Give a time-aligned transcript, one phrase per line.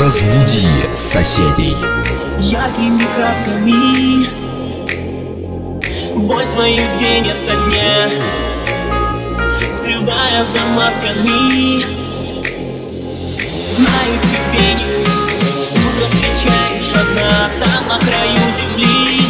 [0.00, 1.76] Разбуди соседей.
[2.38, 4.26] яркими красками.
[6.16, 8.10] Боль свою день ото дня.
[9.70, 11.82] Скрывая за масками.
[13.76, 15.68] Знаю, тебе не уснуть.
[15.72, 19.20] Утро встречаешь одна Там на краю земли.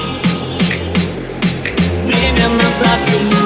[2.04, 3.41] Время назад вернуть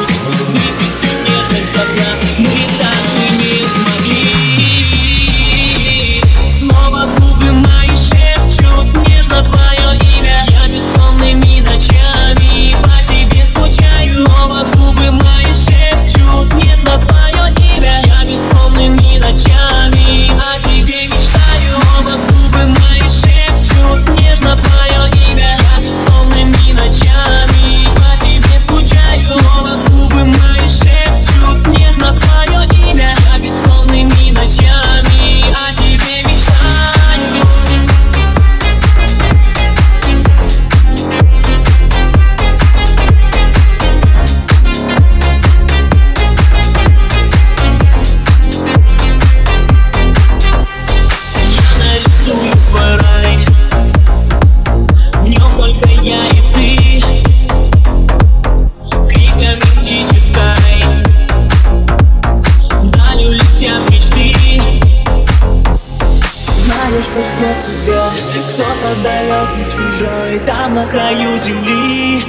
[67.16, 68.10] Ждет тебя.
[68.50, 72.22] Кто-то далекий, чужой Там на краю земли.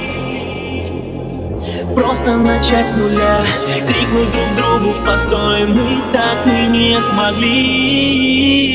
[1.94, 3.42] Просто начать с нуля.
[3.86, 8.68] Крикнуть друг другу постой Мы так и не смогли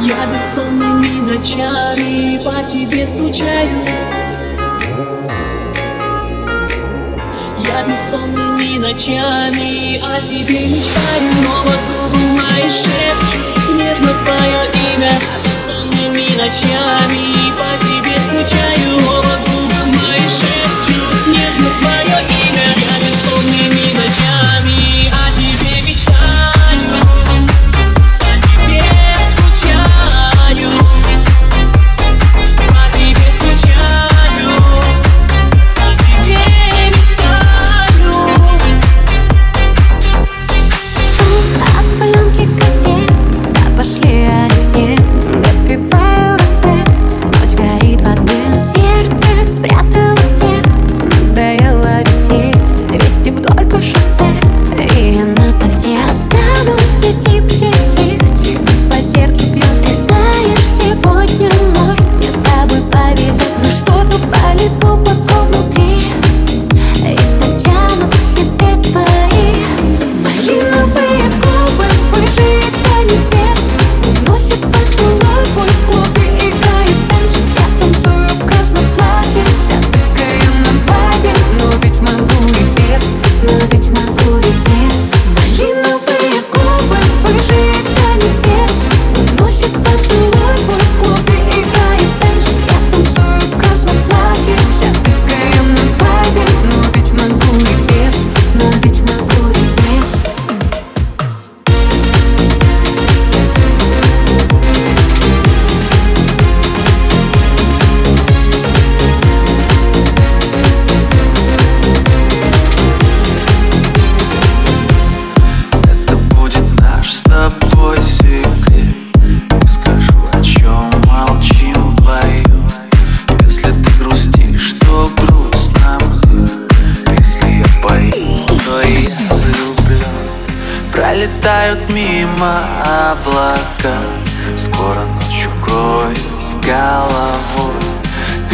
[0.00, 3.84] Я бессонными ночами по тебе скучаю
[7.88, 15.12] бессонными ночами о тебе мечтаю Снова губы мои шепчут нежно твое имя
[15.42, 18.78] Бессонными ночами по тебе скучаю.
[18.80, 19.47] Снова
[61.08, 61.67] сегодня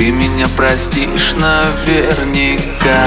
[0.04, 3.06] Ты меня простишь наверняка.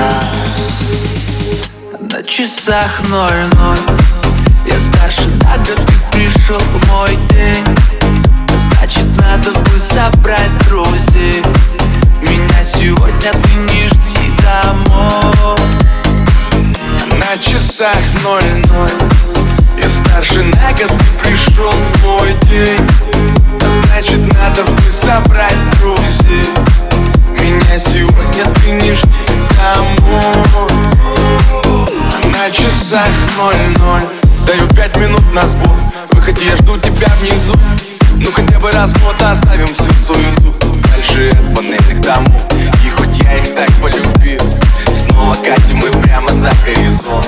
[2.00, 3.78] На часах ноль-ноль.
[4.66, 7.64] Я старше тогда ты пришел в мой день.
[8.58, 11.44] Значит надо бы собрать друзей.
[12.24, 15.60] Меня сегодня ты не жди домой.
[17.12, 18.90] На часах ноль-ноль.
[19.80, 22.90] Я старше на год ты пришел в мой день.
[23.86, 26.67] Значит надо бы собрать друзей
[27.68, 29.18] меня сегодня ты не жди
[29.58, 30.78] домой.
[32.32, 34.04] На часах ноль-ноль.
[34.46, 35.76] Даю пять минут на сбор.
[36.12, 37.54] Выходи, я жду тебя внизу.
[38.16, 40.56] Ну хотя бы раз в год оставим всю суету.
[40.90, 42.42] Дальше от панельных домов.
[42.86, 44.40] И хоть я их так полюбил
[44.94, 47.28] Снова катим мы прямо за горизонт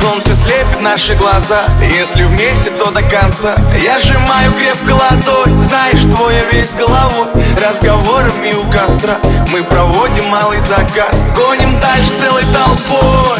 [0.00, 1.64] солнце слепит наши глаза.
[1.82, 3.56] Если вместе, то до конца.
[3.82, 5.62] Я сжимаю крепко ладонь.
[5.64, 7.26] Знаешь, твоя весь головой.
[7.60, 9.18] Разговорами у костра
[9.52, 11.14] Мы проводим малый закат.
[11.34, 13.38] Гоним дальше целой толпой.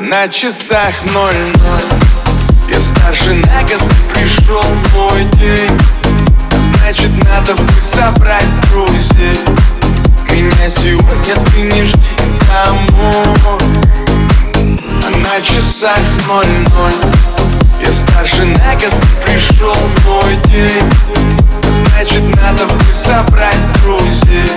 [0.00, 1.82] На часах ноль-ноль
[2.68, 5.78] Я старше на год пришел мой день.
[6.74, 9.38] Значит, надо бы собрать друзей.
[10.30, 12.08] Меня сегодня ты не жди
[12.48, 13.71] домой
[15.42, 15.98] часах
[16.28, 16.92] ноль-ноль.
[17.80, 18.94] Я старше на год
[19.24, 19.74] пришел
[20.06, 20.88] мой день.
[21.72, 24.50] Значит, надо бы собрать друзей.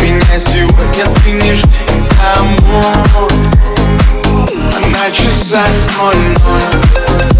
[0.00, 1.68] Меня сегодня ты не жди
[2.18, 2.84] домой
[4.74, 5.68] а На часах
[5.98, 7.39] ноль-ноль.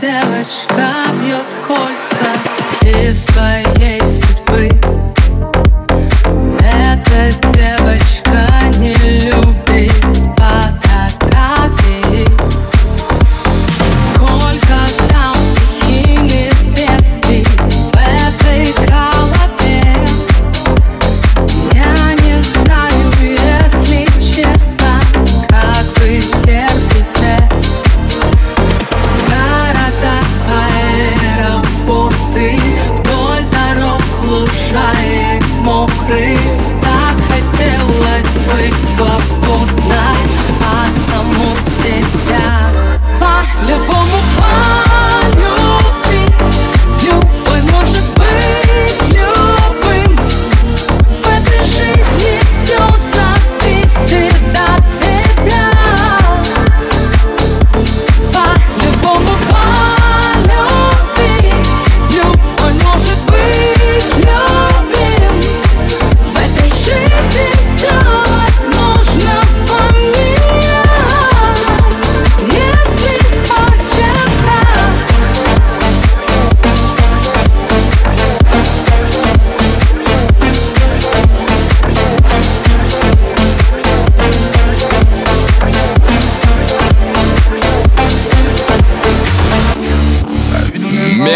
[0.00, 2.32] девочка бьет кольца
[2.82, 4.05] из своей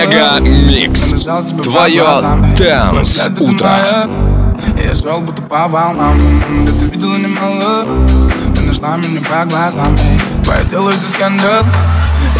[0.00, 1.10] Мега Микс.
[1.62, 2.04] Твое
[2.56, 4.08] Дэнс Утро.
[4.82, 6.18] Я шел будто по волнам
[6.64, 7.86] Да ты видела немало
[8.54, 9.96] Ты нашла меня по глазам
[10.42, 11.64] Твое тело это скандал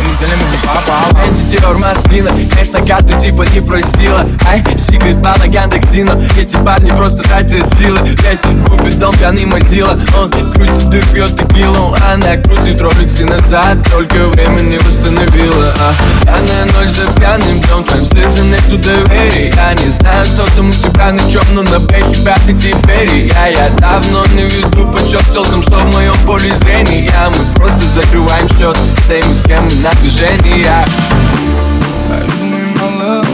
[0.00, 5.30] и неделями не попал Эти Диор Маскина, конечно, карту типа не просила Ай, секрет по
[5.46, 6.20] Яндекс.Зина.
[6.36, 8.00] Эти парни просто тратят силы.
[8.00, 11.94] Взять, купит дом, пьяный мазила Он крутит и пьет текилу.
[12.12, 13.78] Она крутит роликсы назад.
[13.90, 19.52] Только время не восстановила а, Пьяная ночь за пьяным днем Твоим слезам нету доверия.
[19.54, 23.46] Я не знаю, что там у тебя на чем Но на бэхе пятый теперь Я,
[23.48, 27.10] я давно не веду почет Целком, что в моем поле зрения.
[27.30, 30.84] Мы просто закрываем счет С теми, с кем мы на движение
[32.42, 33.24] Видно мало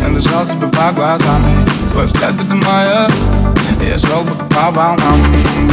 [0.00, 3.08] Я дышал тебе по глазам Твой взгляд это моя
[3.80, 5.20] Я шел будто по волнам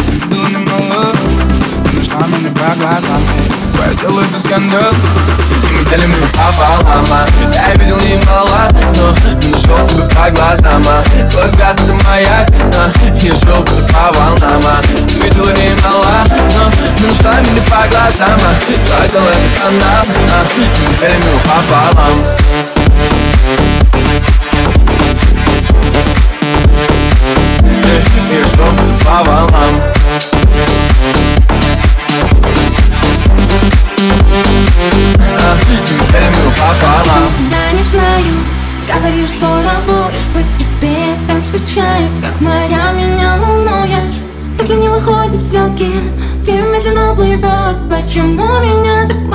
[0.08, 1.08] Ты видела немало
[1.86, 3.22] Ты нашла меня по глазам
[3.74, 4.94] Твое тело это скандал
[5.70, 7.28] И мы делим его пополам а.
[7.54, 11.30] Я видел немало Но ты нашел тебя по глазам а.
[11.30, 12.48] Твой взгляд это моя
[13.22, 14.25] Я шел будто по волнам
[19.66, 20.66] это скандал И мы
[21.00, 22.18] делим его пополам
[28.32, 29.74] Я шел по волнам
[37.38, 38.34] Тебя не знаю,
[38.88, 40.96] говоришь, все равно По тебе
[41.28, 44.20] так скучаю, как моря меня волнуешь
[44.58, 45.90] Так ли не выходят сделки,
[46.44, 48.85] время медленно плывет Почему меня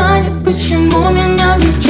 [0.00, 1.89] манит, почему меня влечет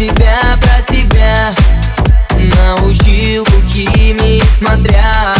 [0.00, 1.54] себя, про себя.
[2.64, 5.34] Научил химии смотря.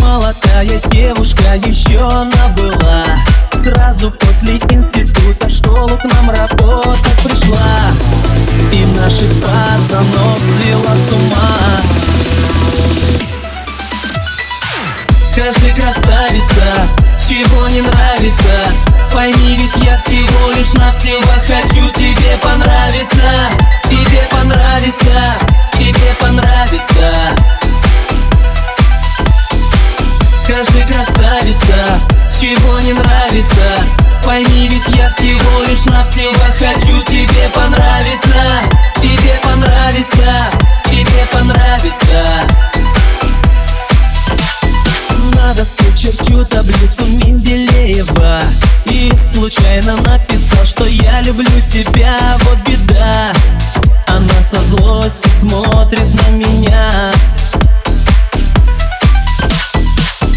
[0.00, 3.04] Молодая девушка еще она была.
[3.52, 7.92] Сразу после института в школу к нам работать пришла.
[8.72, 11.80] И наших пацанов свела с ума.
[15.30, 16.74] Скажи, красавица,
[17.28, 18.90] чего не нравится?
[19.12, 21.90] Пойми, ведь я всего навсего хочу.
[21.92, 25.24] Тебе понравиться Тебе понравится,
[25.72, 27.12] тебе понравится.
[30.44, 32.00] Скажи, красавица,
[32.40, 33.74] чего не нравится?
[34.24, 37.02] Пойми, ведь я всего лишь навсего хочу.
[37.02, 38.42] Тебе понравиться
[39.00, 40.36] Тебе понравится,
[40.84, 42.26] тебе понравится.
[45.34, 47.06] На доске черчу таблицу
[49.50, 53.32] случайно написал, что я люблю тебя, вот беда.
[54.06, 57.12] Она со злостью смотрит на меня.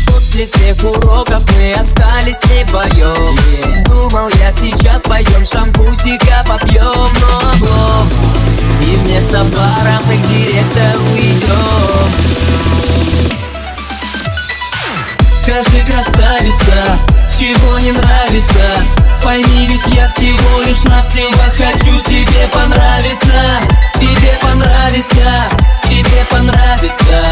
[0.07, 7.49] После всех уроков мы остались с ней вдвоем Думал я сейчас поем шампусика попьем Но
[7.51, 8.09] облом
[8.81, 12.09] И вместо бара мы к директору идем
[15.43, 16.97] Скажи, красавица,
[17.37, 18.73] чего не нравится.
[19.23, 23.41] Пойми, ведь я всего лишь навсего хочу тебе понравиться
[23.95, 25.35] Тебе понравится,
[25.83, 27.23] тебе понравится.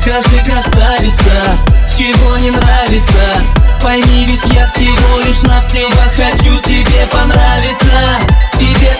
[0.00, 1.42] Скажи, красавица,
[1.98, 3.42] чего не нравится.
[3.82, 7.98] Пойми, ведь я всего лишь навсего хочу тебе понравиться
[8.58, 8.96] Тебе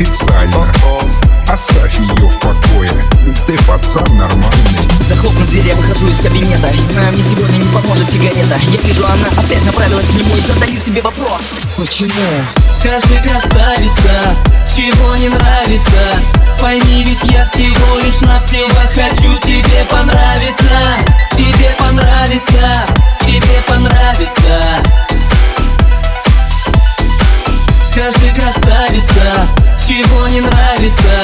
[0.00, 0.66] тебе неофициально.
[1.48, 2.90] Оставь ее в покое.
[3.46, 4.88] Ты пацан нормальный.
[5.08, 9.04] Захлопнув дверь, я выхожу из кабинета И знаю, мне сегодня не поможет сигарета Я вижу,
[9.04, 12.12] она опять направилась к нему И задаю себе вопрос Почему?
[12.78, 14.22] Скажи, красавица,
[14.72, 16.12] чего не нравится
[16.60, 20.78] Пойми, ведь я всего лишь навсего хочу тебе понравиться
[21.32, 22.72] Тебе понравится,
[23.22, 24.60] тебе понравится
[27.90, 31.20] Скажи, красавица, чего не нравится.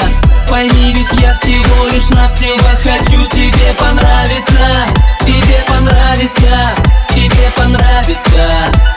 [0.49, 3.25] Пойми, ведь я всего лишь навсего хочу.
[3.29, 4.67] Тебе понравиться
[5.21, 6.61] Тебе понравится,
[7.09, 8.96] тебе понравится